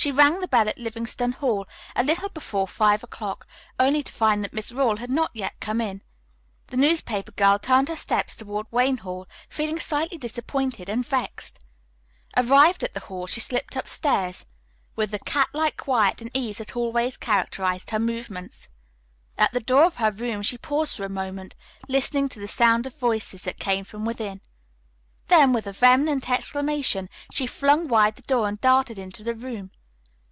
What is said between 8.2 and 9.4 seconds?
toward Wayne Hall,